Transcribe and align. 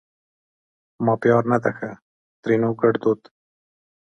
ما 1.03 1.13
پیار 1.21 1.43
نه 1.51 1.57
ده 1.63 1.71
ښه؛ 1.77 1.91
ترينو 2.41 2.69
ګړدود 2.79 3.21